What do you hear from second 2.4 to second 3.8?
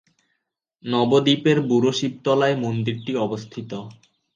মন্দিরটি অবস্থিত।